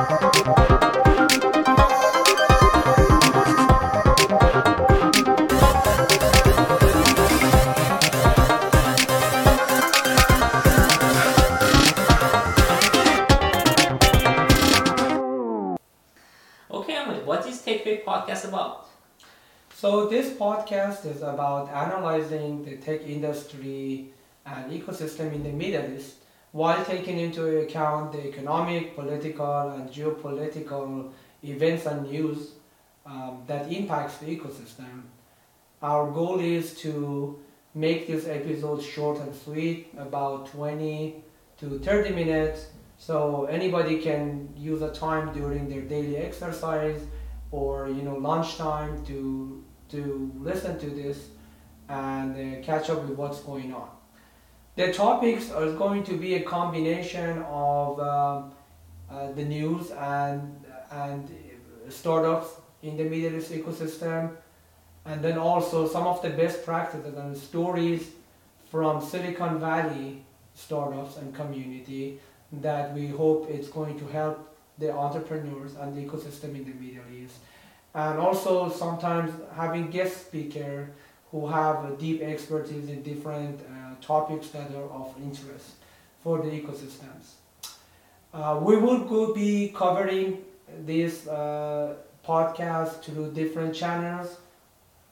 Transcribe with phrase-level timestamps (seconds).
[0.00, 0.06] Okay,
[17.26, 18.88] what is TechWave podcast about?
[19.74, 24.14] So this podcast is about analyzing the tech industry
[24.46, 26.19] and ecosystem in the Middle East
[26.52, 31.10] while taking into account the economic, political, and geopolitical
[31.44, 32.52] events and news
[33.06, 35.02] um, that impacts the ecosystem.
[35.82, 37.38] Our goal is to
[37.74, 41.22] make this episode short and sweet, about 20
[41.58, 42.66] to 30 minutes,
[42.98, 47.00] so anybody can use a time during their daily exercise
[47.50, 51.28] or you know lunchtime to to listen to this
[51.88, 53.88] and uh, catch up with what's going on.
[54.80, 58.50] The topics are going to be a combination of um,
[59.10, 61.30] uh, the news and and
[61.90, 62.48] startups
[62.82, 64.30] in the Middle East ecosystem,
[65.04, 68.12] and then also some of the best practices and stories
[68.70, 72.18] from Silicon Valley startups and community
[72.50, 74.38] that we hope it's going to help
[74.78, 77.36] the entrepreneurs and the ecosystem in the Middle East.
[77.94, 80.88] And also sometimes having guest speaker
[81.30, 85.72] who have deep expertise in different uh, topics that are of interest
[86.22, 87.34] for the ecosystems.
[88.32, 90.38] Uh, we will be covering
[90.86, 91.94] this uh,
[92.26, 94.38] podcast through different channels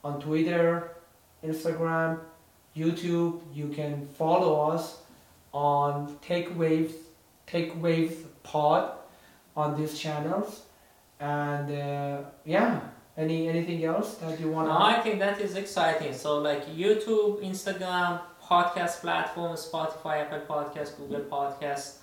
[0.03, 0.91] on Twitter,
[1.43, 2.19] Instagram,
[2.75, 3.41] YouTube.
[3.53, 5.01] You can follow us
[5.53, 6.93] on Tech Waves
[7.47, 8.91] Tech Waves Pod
[9.55, 10.61] on these channels.
[11.19, 12.79] And uh, yeah,
[13.19, 14.69] any anything else that you want?
[14.69, 16.13] No, I think that is exciting.
[16.13, 21.97] So like YouTube, Instagram, podcast platforms, Spotify, Apple Podcast, Google Podcast,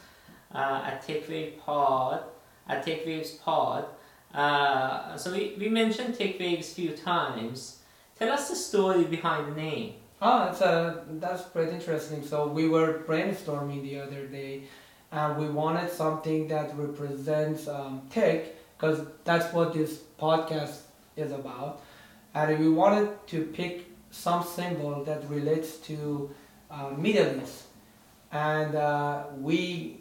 [0.54, 2.22] uh, at TechWave Pod,
[2.68, 3.86] at TechWaves Pod.
[4.34, 7.80] Uh, so we, we mentioned TechWaves a few times.
[8.18, 9.94] Tell us the story behind the name.
[10.20, 12.24] Oh, that's, uh, that's pretty interesting.
[12.24, 14.62] So we were brainstorming the other day
[15.12, 18.44] and we wanted something that represents um, tech
[18.76, 20.85] because that's what this podcast
[21.16, 21.82] is about.
[22.34, 26.30] And we wanted to pick some symbol that relates to
[26.70, 27.64] uh, Middle East.
[28.32, 30.00] And uh, we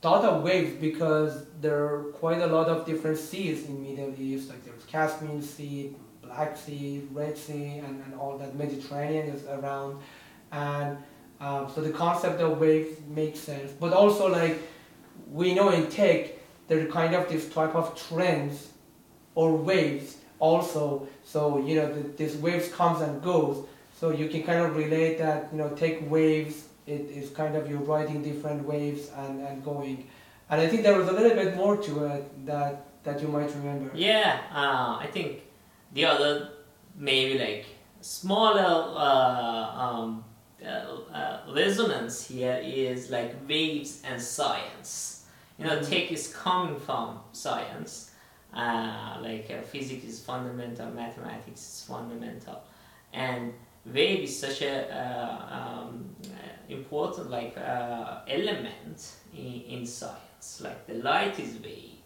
[0.00, 4.48] thought of waves because there are quite a lot of different seas in Middle East.
[4.48, 10.00] Like there's Caspian Sea, Black Sea, Red Sea and, and all that Mediterranean is around.
[10.52, 10.96] And
[11.40, 13.72] um, so the concept of waves makes sense.
[13.72, 14.58] But also like
[15.30, 16.30] we know in tech,
[16.68, 18.68] there are kind of this type of trends
[19.34, 21.06] or waves also.
[21.24, 23.64] So you know the, this waves comes and goes.
[23.98, 26.64] So you can kind of relate that you know tech waves.
[26.86, 30.08] It is kind of you're riding different waves and, and going.
[30.48, 33.54] And I think there was a little bit more to it that that you might
[33.54, 33.90] remember.
[33.94, 35.42] Yeah, uh, I think
[35.92, 36.50] the other
[36.96, 37.66] maybe like
[38.00, 40.24] smaller uh, um,
[40.64, 40.68] uh,
[41.14, 45.26] uh, resonance here is like waves and science.
[45.58, 45.92] You know, mm-hmm.
[45.92, 48.09] tech is coming from science.
[48.52, 52.60] Uh, like uh, physics is fundamental, mathematics is fundamental,
[53.12, 53.52] and
[53.86, 56.04] wave is such a uh, um,
[56.68, 60.60] important like uh, element in, in science.
[60.60, 62.00] Like the light is wave,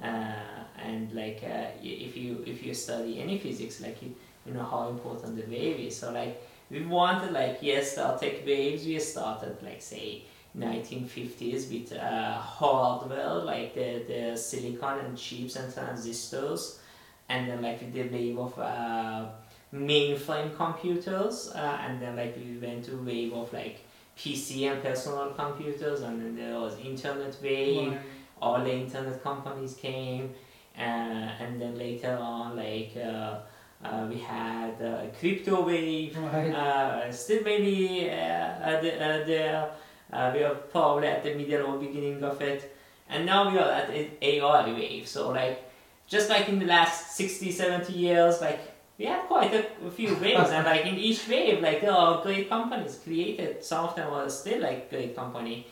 [0.00, 1.42] and like
[1.82, 4.14] if you if you study any physics, like you
[4.46, 5.96] you know how important the wave is.
[5.98, 10.22] So like we wanted like yes our tech waves we started like say
[10.58, 16.80] 1950s with uh, hardware like the, the silicon and chips and transistors
[17.28, 19.26] and then like with the wave of uh,
[19.72, 23.80] mainframe computers uh, and then like we went to wave of like
[24.16, 27.96] PC and personal computers and then there was internet wave
[28.40, 30.34] all the internet companies came
[30.76, 33.38] uh, and then later on like uh,
[33.84, 36.16] uh, we had uh, crypto wave.
[36.18, 36.50] Right.
[36.50, 39.68] Uh, still maybe uh, the, uh, the
[40.12, 42.74] uh, we are probably at the middle or beginning of it,
[43.08, 43.90] and now we are at
[44.22, 45.06] AI wave.
[45.06, 45.64] So like
[46.06, 48.60] just like in the last 60, 70 years, like
[48.98, 52.22] we had quite a, a few waves, and like in each wave, like there are
[52.22, 53.64] great companies created.
[53.64, 55.66] Some of them are still like great company.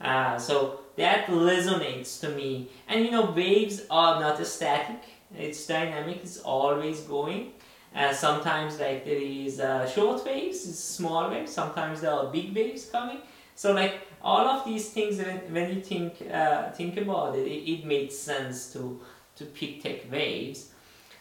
[0.00, 2.68] Uh, so that resonates to me.
[2.88, 5.00] And you know, waves are not static
[5.38, 7.52] it's dynamic it's always going
[7.94, 12.86] uh, sometimes like there is uh, short waves small waves sometimes there are big waves
[12.86, 13.18] coming
[13.62, 13.94] so like
[14.30, 15.18] all of these things
[15.50, 19.00] when, you think uh, think about it, it, it makes sense to
[19.36, 20.70] to pick tech waves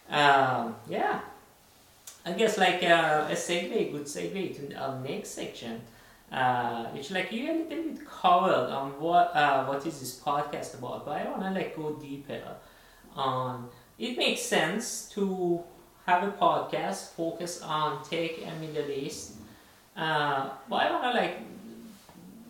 [0.10, 1.20] um, yeah
[2.26, 5.82] I guess like uh, a segue good segue to our next section
[6.32, 10.80] uh, which like you a little bit covered on what uh, what is this podcast
[10.80, 12.42] about, but I wanna like go deeper
[13.16, 13.68] on.
[14.00, 15.62] It makes sense to
[16.06, 19.34] have a podcast focus on tech and Middle East,
[19.98, 21.38] uh, but I wanna like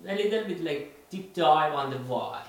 [0.07, 2.42] a little bit like deep dive on the why.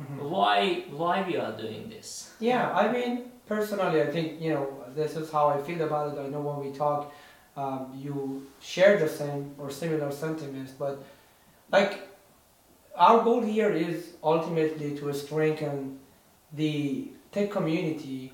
[0.00, 0.30] Mhm.
[0.30, 2.32] Why why we are doing this?
[2.40, 6.20] Yeah, I mean, personally, I think, you know, this is how I feel about it.
[6.20, 7.12] I know when we talk,
[7.56, 11.02] um, you share the same or similar sentiments, but
[11.70, 12.08] like,
[12.96, 15.98] our goal here is ultimately to strengthen
[16.52, 18.32] the tech community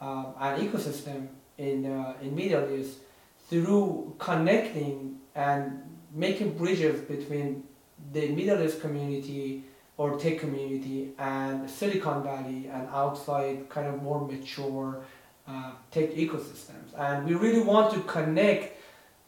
[0.00, 1.28] um, and ecosystem
[1.58, 2.98] in, uh, in Middle East
[3.48, 5.82] through connecting and
[6.12, 7.64] making bridges between
[8.12, 9.64] the Middle East community
[9.96, 15.02] or tech community and Silicon Valley and outside kind of more mature
[15.46, 16.88] uh, tech ecosystems.
[16.96, 18.78] And we really want to connect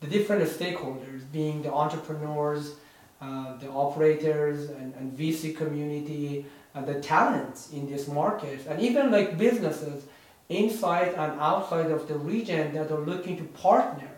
[0.01, 2.77] the different stakeholders, being the entrepreneurs,
[3.21, 9.11] uh, the operators and, and VC community, and the talents in this market, and even
[9.11, 10.05] like businesses
[10.49, 14.12] inside and outside of the region that are looking to partner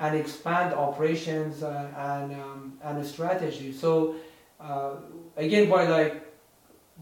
[0.00, 3.72] and expand operations uh, and, um, and strategy.
[3.72, 4.16] So
[4.60, 4.96] uh,
[5.36, 6.24] again by like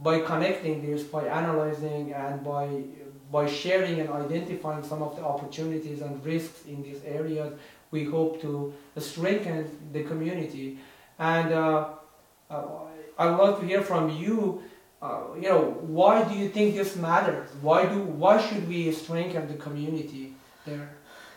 [0.02, 2.68] by connecting this by analyzing and by
[3.32, 7.52] by sharing and identifying some of the opportunities and risks in these areas
[7.90, 10.78] we hope to strengthen the community.
[11.18, 11.88] And uh,
[12.50, 12.64] uh,
[13.18, 14.62] i would love to hear from you
[15.02, 17.48] uh, you know why do you think this matters?
[17.60, 20.34] Why do why should we strengthen the community
[20.64, 20.90] there?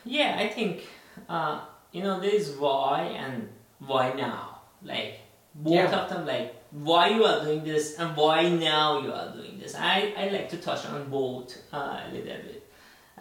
[0.05, 0.87] Yeah, I think
[1.27, 1.61] uh,
[1.91, 3.49] you know there is why and
[3.79, 4.61] why now.
[4.83, 5.19] Like
[5.55, 5.99] both Yeah.
[5.99, 9.75] of them, like why you are doing this and why now you are doing this.
[9.75, 12.63] I, I like to touch on both uh, a little bit.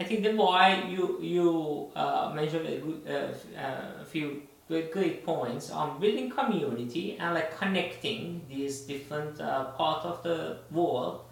[0.01, 4.93] I think the why you you uh, mentioned a, good, uh, uh, a few good,
[4.93, 11.23] great points on building community and like connecting these different uh, parts of the world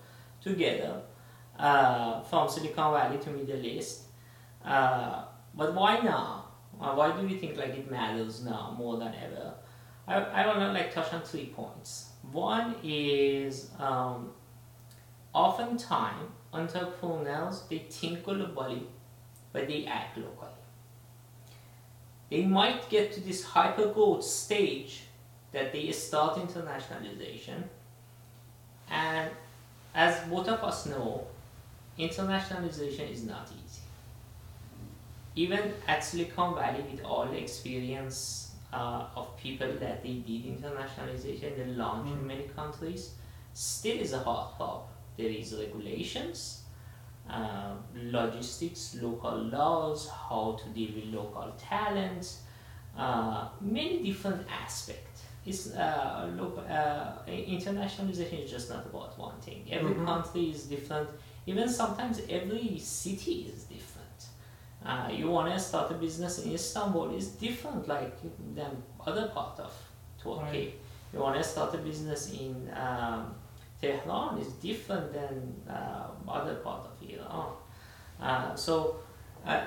[0.43, 1.03] together
[1.59, 4.03] uh, from Silicon Valley to Middle East.
[4.65, 5.23] Uh,
[5.55, 6.46] but why now?
[6.81, 9.55] Uh, why do you think like it matters now more than ever?
[10.07, 12.11] I, I want to like touch on three points.
[12.33, 14.33] One is um,
[15.33, 18.85] oftentimes entrepreneurs they think globally,
[19.53, 20.51] but they act locally.
[22.31, 25.03] They might get to this hyper growth stage
[25.53, 27.63] that they start internationalization,
[28.91, 29.31] and
[29.95, 31.27] as both of us know,
[31.99, 33.66] internationalization is not easy.
[35.37, 41.57] Even at Silicon Valley, with all the experience uh, of people that they did internationalization,
[41.57, 42.27] they launched in Mm.
[42.27, 43.13] many countries,
[43.53, 44.89] still is a hard problem.
[45.17, 46.63] There is regulations,
[47.29, 52.37] uh, logistics, local laws, how to deal with local talent,
[52.97, 55.23] uh, many different aspects.
[55.45, 59.65] It's uh, local, uh, internationalization is just not about one thing.
[59.71, 60.07] Every Mhm.
[60.07, 61.09] country is different.
[61.47, 63.96] Even sometimes every city is different.
[64.87, 68.17] Uh, you want to start a business in Istanbul is different like
[68.55, 68.71] than
[69.05, 69.73] other part of
[70.23, 70.41] Turkey.
[70.43, 70.75] Right.
[71.13, 73.35] You want to start a business in um,
[73.81, 77.53] Tehran is different than uh, other part of Iran.
[78.21, 79.01] Uh, so
[79.45, 79.65] uh,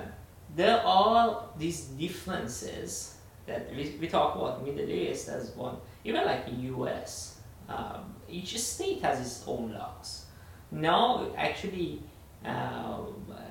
[0.55, 3.15] there are these differences
[3.45, 8.57] that we, we talk about Middle East as one, even like in US, um, each
[8.57, 10.25] state has its own laws.
[10.71, 12.03] Now actually
[12.45, 13.01] uh,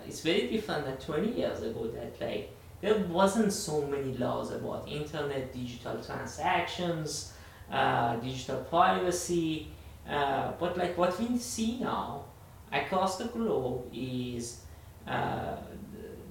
[0.06, 4.88] it's very different than 20 years ago that like there wasn't so many laws about
[4.88, 7.32] internet digital transactions,
[7.70, 9.68] uh, digital privacy,
[10.08, 12.24] uh, but like what we see now
[12.72, 14.62] across the globe is
[15.06, 15.56] uh,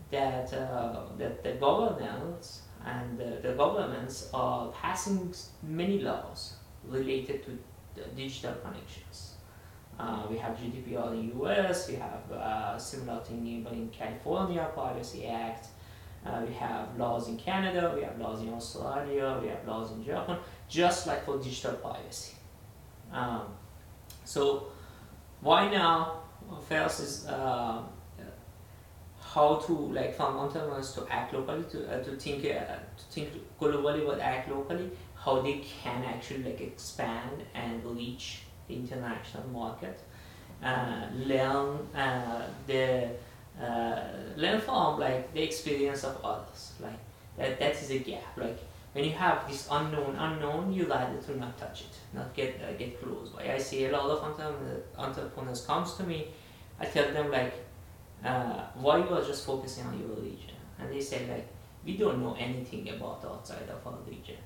[0.09, 5.33] that uh, that the governments and the, governments are passing
[5.63, 6.53] many laws
[6.87, 7.57] related to
[7.95, 9.36] the digital connections.
[9.99, 14.69] Uh, we have GDPR in the US, we have uh, similar thing even in California,
[14.73, 15.67] Privacy Act.
[16.25, 20.03] Uh, we have laws in Canada, we have laws in Australia, we have laws in
[20.03, 20.37] Japan,
[20.67, 22.35] just like for digital privacy.
[23.11, 23.43] Um,
[24.25, 24.67] so
[25.41, 26.21] why now?
[26.69, 27.81] First is uh,
[29.19, 33.29] how to like from entrepreneurs to act locally, to, uh, to think uh, to think
[33.59, 34.91] globally but act locally.
[35.15, 38.39] How they can actually like expand and reach
[38.75, 39.99] international market.
[40.63, 43.09] Uh, learn uh, the
[43.61, 43.99] uh,
[44.35, 46.73] learn from like the experience of others.
[46.79, 46.99] Like
[47.37, 48.35] that that is a gap.
[48.35, 48.59] Like
[48.93, 52.73] when you have this unknown unknown, you rather to not touch it, not get uh,
[52.73, 53.29] get close.
[53.33, 54.23] Why I see a lot of
[54.97, 56.27] entrepreneurs, comes to me,
[56.79, 57.53] I tell them like,
[58.23, 61.47] uh, why you are just focusing on your region, and they say like,
[61.85, 64.37] we don't know anything about outside of our region.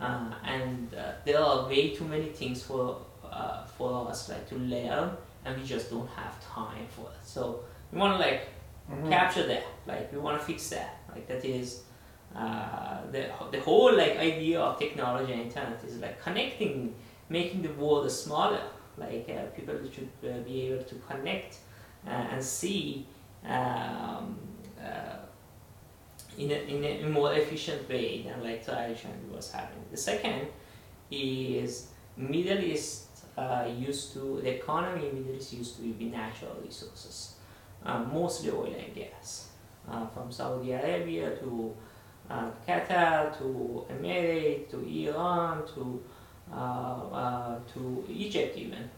[0.00, 0.90] uh, and
[1.24, 2.98] there are way too many things for
[3.32, 5.10] uh, for us like to learn,
[5.44, 7.24] and we just don't have time for it.
[7.24, 7.60] So
[7.92, 8.48] we want to like
[8.90, 9.10] Mhm.
[9.10, 10.96] capture that, like we want to fix that.
[11.14, 11.82] Like that is
[12.34, 16.94] uh, the the whole like idea of technology and internet is like connecting,
[17.28, 18.62] making the world smaller.
[18.96, 21.58] Like uh, people should uh, be able to connect
[22.06, 23.06] uh, and see
[23.46, 24.36] um,
[24.82, 25.16] uh,
[26.36, 29.84] in, a, in a more efficient way than like traditionally was happening.
[29.90, 30.48] The second
[31.10, 33.07] is Middle East
[33.38, 37.34] uh, used to the economy in Middle East used to be natural resources,
[37.86, 39.50] uh, mostly oil and gas,
[39.88, 41.72] uh, from Saudi Arabia to
[42.28, 46.02] uh, Qatar to Emirates to Iran to
[46.52, 48.90] uh, to Egypt even.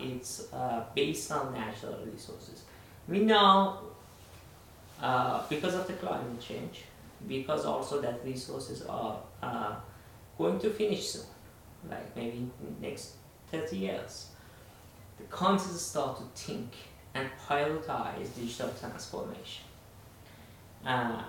[0.00, 0.48] It's
[0.94, 2.64] based on natural resources.
[3.08, 3.78] We know
[5.48, 6.84] because of the climate change,
[7.26, 9.22] because also that resources are
[10.36, 11.26] going to finish soon,
[11.88, 13.19] like maybe next
[13.50, 14.26] 30 years.
[15.18, 16.72] The countries start to think
[17.14, 19.64] and prioritize digital transformation.
[20.86, 21.22] Uh,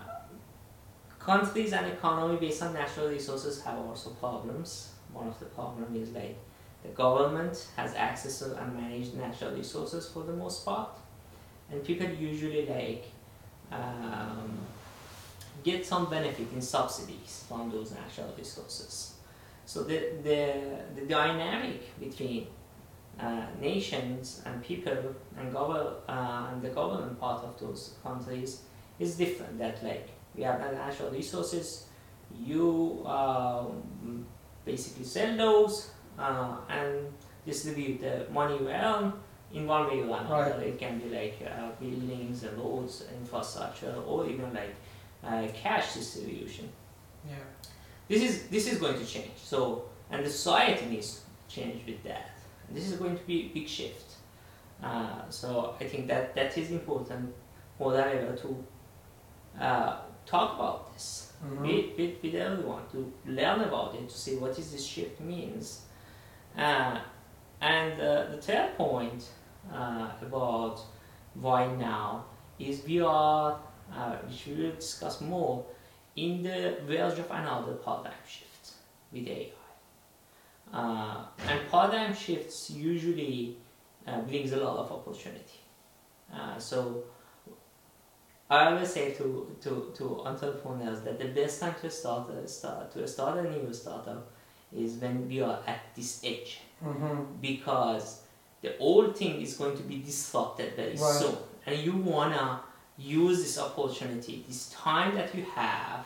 [1.19, 4.91] countries and economy based on natural resources have also problems.
[5.11, 6.37] One of the problems is like
[6.83, 10.89] the government has access to and manage natural resources for the most part,
[11.71, 13.05] and people usually like
[13.71, 14.57] um,
[15.63, 19.13] get some benefit in subsidies from those natural resources.
[19.65, 20.53] So the the,
[20.95, 22.47] the dynamic between
[23.19, 28.61] uh, nations and people and uh, and the government part of those countries
[28.99, 29.57] is different.
[29.57, 31.87] That like we have the natural resources,
[32.39, 34.25] you um,
[34.65, 37.13] basically sell those uh, and
[37.45, 39.13] distribute the money you earn
[39.53, 40.55] in one way or another.
[40.57, 40.67] Right.
[40.67, 44.75] It can be like uh, buildings, and roads, infrastructure, or even like
[45.23, 46.69] uh, cash distribution.
[47.27, 47.35] Yeah.
[48.11, 49.37] This is this is going to change.
[49.51, 49.57] So
[50.11, 52.29] and the society needs to change with that.
[52.75, 54.09] This is going to be a big shift.
[54.83, 57.33] Uh, so I think that that is important
[57.79, 58.49] more than ever to
[59.59, 59.91] uh,
[60.25, 61.61] talk about this Mhm.
[61.61, 65.81] with, with, with everyone to learn about it to see what is this shift means.
[66.55, 66.99] Uh,
[67.61, 69.23] and uh, the third point
[69.73, 70.79] uh, about
[71.33, 72.25] why now
[72.59, 73.59] is we are,
[73.95, 75.65] uh, which we will discuss more,
[76.15, 78.71] in the verge of another paradigm shift
[79.11, 79.51] with AI.
[80.73, 83.57] Uh, and paradigm shifts usually
[84.07, 85.59] uh, brings a lot of opportunity.
[86.33, 87.03] Uh, so
[88.49, 92.91] I always say to, to, to entrepreneurs that the best time to start a start
[92.93, 94.29] to start a new startup
[94.75, 97.25] is when we are at this edge Mhm.
[97.41, 98.21] because
[98.61, 101.19] the old thing is going to be disrupted very Right.
[101.21, 102.61] soon and you wanna
[102.97, 106.05] use this opportunity this time that you have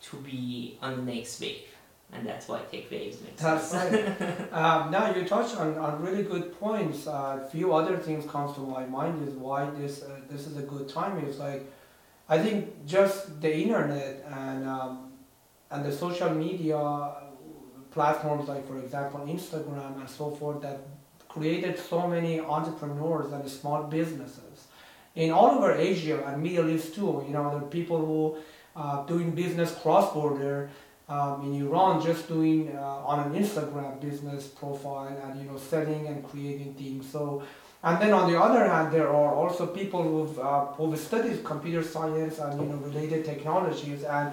[0.00, 1.74] to be on the next wave
[2.12, 4.20] and that's why tech waves makes That's sense.
[4.20, 4.52] right.
[4.52, 7.06] um, now you touched on, on really good points.
[7.06, 10.62] A few other things comes to my mind is why this uh, this is a
[10.62, 11.18] good time.
[11.26, 11.62] It's like,
[12.28, 15.12] I think just the internet and um,
[15.70, 17.12] and the social media
[17.90, 20.80] platforms like for example Instagram and so forth that
[21.28, 24.66] created so many entrepreneurs and small businesses
[25.14, 27.24] in all over Asia and Middle East too.
[27.26, 28.36] You know, there are people who
[28.76, 30.70] uh, doing business cross border
[31.08, 36.06] um, in Iran just doing uh, on an Instagram business profile and you know selling
[36.06, 37.08] and creating things.
[37.10, 37.42] So,
[37.82, 41.82] and then on the other hand, there are also people who've uh, who've studied computer
[41.82, 44.32] science and you know related technologies and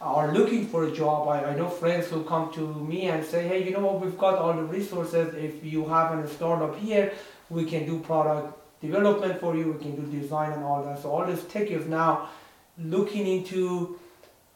[0.00, 1.28] are looking for a job.
[1.28, 4.16] I, I know friends who come to me and say, hey, you know what, we've
[4.16, 5.34] got all the resources.
[5.34, 7.12] If you have a startup here,
[7.50, 9.72] we can do product development for you.
[9.72, 11.02] We can do design and all that.
[11.02, 12.28] So all this tech is now
[12.78, 13.98] looking into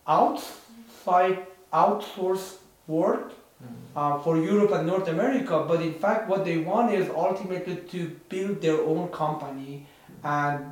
[0.06, 3.68] outside outsource work Mm.
[3.94, 8.08] uh, for Europe and North America, but in fact, what they want is ultimately to
[8.28, 9.86] build their own company
[10.24, 10.64] and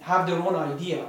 [0.00, 1.06] have their own idea.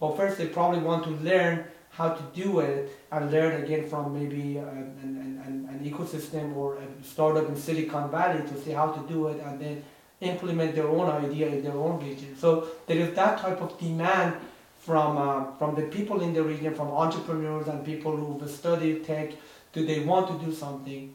[0.00, 4.12] But first, they probably want to learn how to do it and learn again from
[4.12, 8.88] maybe an, an, an, an ecosystem or a startup in Silicon Valley to see how
[8.88, 9.82] to do it and then
[10.20, 12.36] implement their own idea in their own region.
[12.38, 14.34] So there is that type of demand
[14.80, 19.32] from uh, from the people in the region, from entrepreneurs and people who've studied tech
[19.76, 21.14] do they want to do something?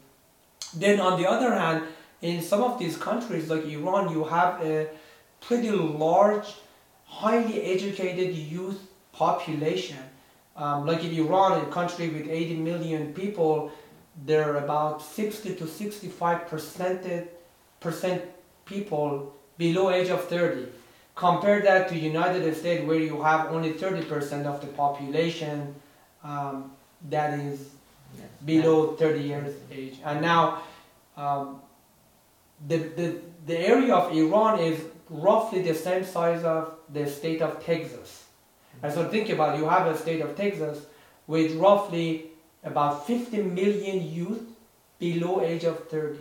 [0.74, 1.82] Then on the other hand,
[2.20, 4.88] in some of these countries like Iran, you have a
[5.40, 6.46] pretty large,
[7.04, 8.80] highly educated youth
[9.12, 9.98] population.
[10.56, 13.72] Um, like in Iran, a country with 80 million people,
[14.24, 17.28] there are about 60 to 65 percent
[17.80, 18.22] percent
[18.64, 20.66] people below age of 30.
[21.14, 25.74] Compare that to United States, where you have only 30 percent of the population
[26.24, 26.70] um,
[27.10, 27.68] that is
[28.18, 28.24] Yeah.
[28.44, 29.96] below 30 years age.
[30.04, 30.62] And now,
[31.16, 31.60] um,
[32.68, 33.06] the, the,
[33.46, 34.78] the area of Iran is
[35.08, 38.24] roughly the same size of the state of Texas.
[38.82, 40.84] And so think about it, you have a state of Texas
[41.26, 42.26] with roughly
[42.64, 44.42] about 50 million youth
[44.98, 46.18] below age of 30.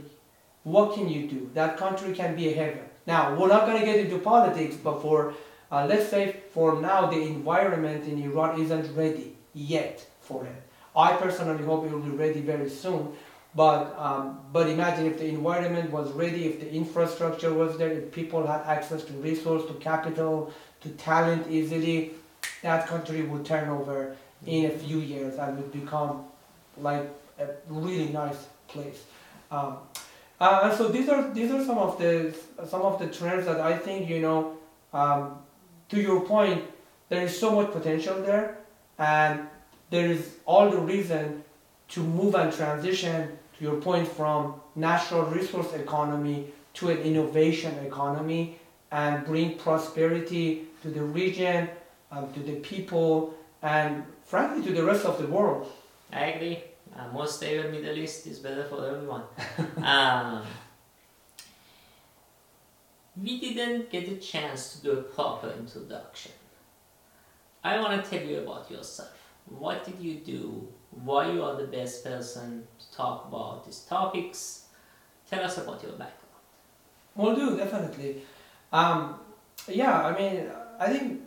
[0.63, 1.49] What can you do?
[1.53, 2.83] That country can be a heaven.
[3.07, 5.33] Now, we're not going to get into politics, but for,
[5.71, 10.61] uh, let's say for now, the environment in Iran isn't ready yet for it.
[10.95, 13.13] I personally hope it will be ready very soon.
[13.53, 18.11] But, um, but imagine if the environment was ready, if the infrastructure was there, if
[18.11, 22.11] people had access to resource, to capital, to talent easily,
[22.61, 24.15] that country would turn over
[24.45, 26.25] in a few years and would become
[26.77, 29.03] like a really nice place.
[29.51, 29.77] Um,
[30.41, 32.35] uh, so these are these are some of the
[32.67, 34.57] some of the trends that I think you know.
[34.91, 35.37] Um,
[35.89, 36.63] to your point,
[37.09, 38.57] there is so much potential there,
[38.97, 39.47] and
[39.91, 41.43] there is all the reason
[41.89, 48.57] to move and transition to your point from natural resource economy to an innovation economy
[48.91, 51.69] and bring prosperity to the region,
[52.11, 55.71] um, to the people, and frankly to the rest of the world.
[56.11, 56.63] I agree.
[56.97, 59.23] A more stable Middle East is better for everyone.
[59.83, 60.43] um,
[63.21, 66.31] we didn't get a chance to do a proper introduction.
[67.63, 69.11] I want to tell you about yourself.
[69.45, 70.67] What did you do?
[71.03, 74.65] Why you are the best person to talk about these topics?
[75.29, 76.17] Tell us about your background.
[77.15, 78.23] Will do definitely.
[78.71, 79.19] Um,
[79.67, 81.21] yeah, I mean, I think,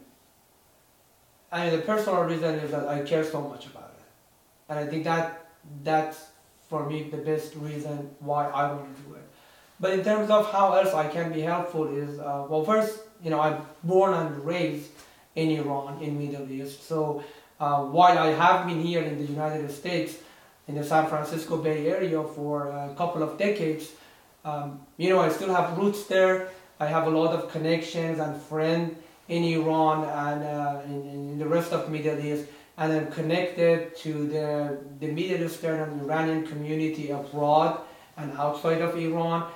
[1.52, 4.04] I mean, the personal reason is that I care so much about it,
[4.68, 5.43] and I think that
[5.82, 6.26] that's
[6.68, 9.22] for me the best reason why I want to do it.
[9.80, 13.30] But in terms of how else I can be helpful is, uh, well, first, you
[13.30, 14.90] know, I'm born and raised
[15.34, 16.86] in Iran, in Middle East.
[16.86, 17.24] So
[17.60, 20.16] uh, while I have been here in the United States,
[20.66, 23.90] in the San Francisco Bay Area for a couple of decades,
[24.44, 26.48] um, you know, I still have roots there.
[26.78, 28.96] I have a lot of connections and friends
[29.28, 32.44] in Iran and uh, in, in, the rest of Middle East,
[32.76, 37.80] and I'm connected to the, the Middle Eastern and Iranian community abroad
[38.16, 39.50] and outside of Iran.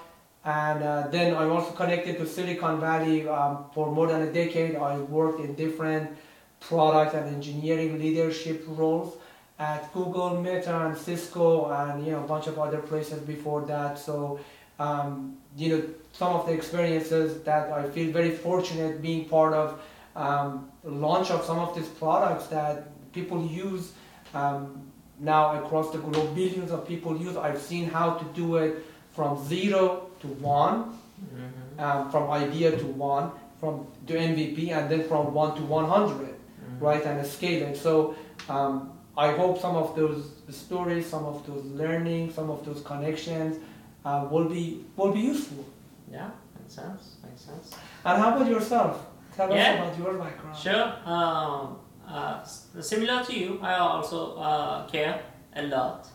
[0.45, 4.77] And uh, then I'm also connected to Silicon Valley um, for more than a decade.
[4.77, 6.17] I worked in different
[6.61, 9.17] product and engineering leadership roles
[9.59, 13.99] at Google, Meta, and Cisco, and you know a bunch of other places before that.
[13.99, 14.39] So
[14.79, 19.81] um, you know some of the experiences that I feel very fortunate being part of
[20.15, 23.93] um, launch of some of these products that people use
[24.35, 26.35] um, now across the globe.
[26.35, 27.37] Billions of people use.
[27.37, 31.81] I've seen how to do it from zero to one, mm-hmm.
[31.81, 36.85] um, from idea to one, from to MVP, and then from one to 100 mm-hmm.
[36.85, 37.05] right?
[37.05, 37.77] And scale it.
[37.77, 38.15] So
[38.49, 43.59] um, I hope some of those stories, some of those learning, some of those connections
[44.05, 45.65] uh, will be will be useful.
[46.11, 47.17] Yeah, makes sense.
[47.25, 47.75] Makes sense.
[48.05, 49.05] And how about yourself?
[49.35, 49.73] Tell yeah.
[49.73, 50.57] us about your background.
[50.57, 50.93] Sure.
[51.05, 55.21] Um, uh, similar to you, I also uh, care
[55.55, 56.09] a lot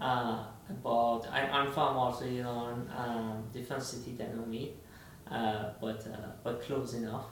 [0.00, 1.26] uh, about.
[1.30, 4.70] I, I'm from also you know um, different city than Omid,
[5.30, 7.26] uh, but uh, but close enough.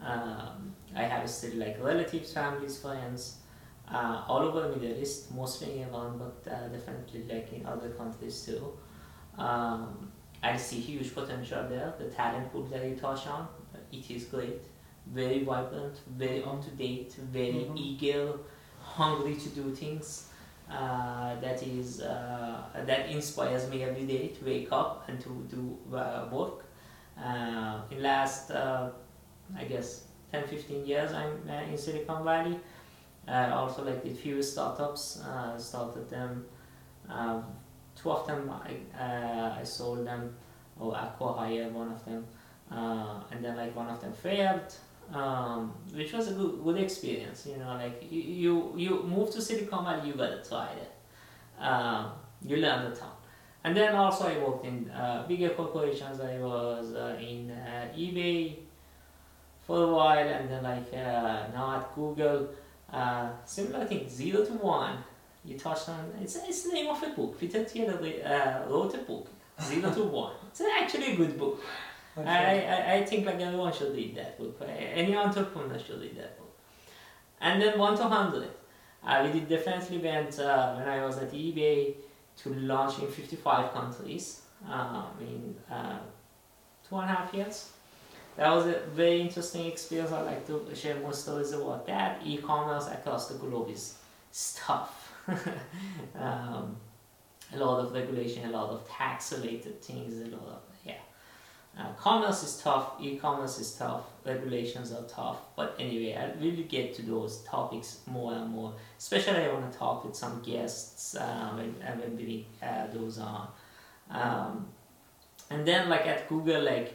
[0.00, 3.38] Um, I have still like relatives, families, friends,
[3.90, 8.44] uh, all over the Middle East, mostly in Iran, but definitely like in other countries
[8.44, 8.72] too.
[9.38, 10.10] Um,
[10.42, 11.94] I see huge potential there.
[11.98, 13.48] The talent pool that you touch on,
[13.92, 14.60] it is great,
[15.12, 17.76] very vibrant, very up to date, very mm-hmm.
[17.76, 18.32] eager,
[18.80, 20.28] hungry to do things.
[20.70, 25.78] Uh, that is uh, that inspires me every day to wake up and to do
[25.94, 26.64] uh, work.
[27.22, 32.58] Uh, in last I guess 10 15 years I'm uh, in Silicon Valley.
[33.26, 36.44] I also like did few startups, uh, started them.
[37.08, 37.44] Um,
[37.96, 40.34] two of them I, uh, I sold them
[40.78, 42.26] or acquired one of them,
[42.70, 44.74] uh, and then like one of them failed.
[45.12, 49.40] Um, which was a good, good experience, you know, like you, you, you move to
[49.40, 51.62] Silicon Valley, you gotta try it.
[51.62, 52.12] Um,
[52.42, 53.10] you learn the ton.
[53.62, 56.20] And then also I worked in uh, bigger corporations.
[56.20, 58.56] I was uh, in uh, eBay,
[59.66, 62.48] for a while and then like uh, now at Google
[62.92, 64.98] uh, similar thing zero to one
[65.44, 68.98] you touched on it's, it's the name of a book Peter Thiel uh, wrote a
[68.98, 69.28] book
[69.62, 71.62] zero to one it's actually a good book
[72.16, 76.38] I, I, I think like everyone should read that book any entrepreneur should read that
[76.38, 76.56] book
[77.40, 78.48] and then 1 to 100
[79.06, 81.94] uh, we did definitely went uh, when I was at eBay
[82.38, 85.98] to launch in 55 countries um, in uh,
[86.88, 87.70] two and a half years
[88.36, 90.10] that was a very interesting experience.
[90.10, 92.20] I like to share more stories about that.
[92.24, 93.94] E-commerce across the globe is
[94.56, 95.12] tough.
[96.18, 96.76] um,
[97.52, 100.62] a lot of regulation, a lot of tax related things, a lot of.
[101.76, 105.38] Uh, commerce is tough, e-commerce is tough, regulations are tough.
[105.56, 108.74] But anyway, I really get to those topics more and more.
[108.96, 113.48] Especially, I want to talk with some guests uh, when, when we uh, those on.
[114.08, 114.66] Um,
[115.50, 116.94] and then, like at Google, like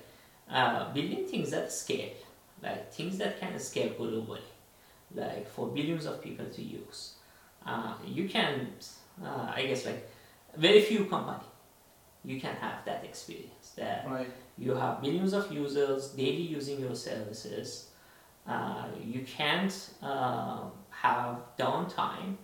[0.49, 2.13] uh, building things at scale,
[2.63, 4.39] like things that can scale globally,
[5.13, 7.15] like for billions of people to use.
[7.65, 8.67] Uh, you can,
[9.21, 10.09] uh, I guess, like
[10.55, 11.43] very few company,
[12.23, 13.73] you can have that experience.
[13.75, 14.31] That Right.
[14.59, 17.89] You have millions of users daily using your services.
[18.45, 22.35] Uh, you can't uh, have downtime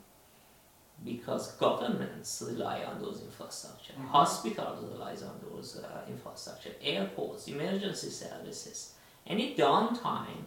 [1.03, 3.93] because governments rely on those infrastructure.
[3.93, 4.07] Mhm.
[4.07, 6.71] Hospitals rely on those uh, infrastructure.
[6.81, 8.93] Airports, emergency services.
[9.27, 10.45] Any downtime,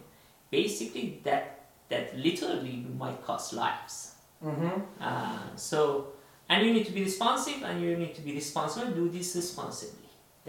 [0.49, 1.55] basically that
[1.89, 4.15] that literally might cost lives.
[4.45, 4.81] Mm-hmm.
[5.01, 6.13] Uh, so,
[6.47, 9.98] and you need to be responsive and you need to be responsible, do this responsibly.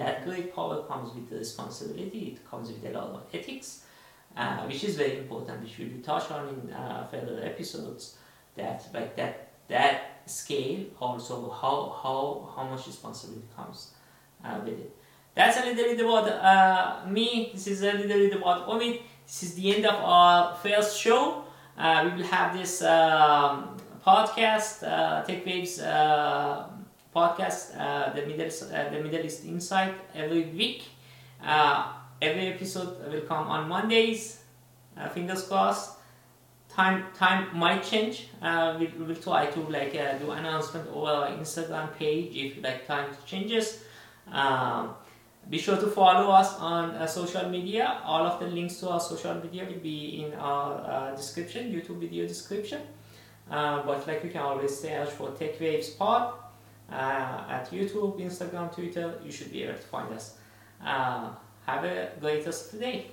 [0.01, 3.85] That great power comes with the responsibility, it comes with a lot of ethics,
[4.35, 8.17] uh, which is very important, which we will touch on in uh, further episodes.
[8.57, 13.91] That, like that, that scale also how, how, how much responsibility comes
[14.43, 14.97] uh, with it.
[15.35, 17.51] That's a little bit about uh, me.
[17.53, 19.03] This is a little bit about Omid.
[19.27, 21.45] This is the end of our first show.
[21.77, 25.79] Uh, we will have this um, podcast, uh, Tech Waves
[27.15, 30.85] podcast, uh, the Middle uh, the Middle East Insight every week.
[31.43, 34.43] Uh, every episode will come on Mondays.
[34.97, 35.99] Uh, fingers crossed.
[36.69, 38.29] Time time might change.
[38.41, 43.11] Uh, we will try to like do announcement over our Instagram page if like time
[43.27, 43.83] changes.
[44.31, 44.95] Um,
[45.49, 48.01] be sure to follow us on uh, social media.
[48.05, 51.99] All of the links to our social media will be in our uh, description, YouTube
[51.99, 52.83] video description.
[53.51, 56.35] Uh, but like you can always search for Tech Waves Pod
[56.91, 59.15] at YouTube, Instagram, Twitter.
[59.25, 60.37] You should be able to find us.
[60.85, 61.31] Uh,
[61.67, 63.07] have a great day.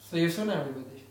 [0.00, 1.02] See you soon, everybody.